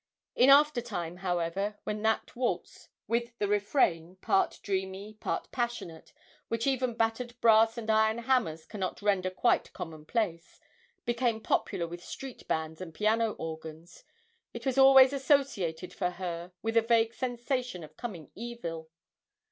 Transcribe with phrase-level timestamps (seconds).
[0.35, 6.11] In after time, however, when that waltz, with the refrain, part dreamy, part passionate,
[6.47, 10.59] which even battered brass and iron hammers cannot render quite commonplace,
[11.05, 14.03] became popular with street bands and piano organs,
[14.55, 18.89] it was always associated for her with a vague sensation of coming evil.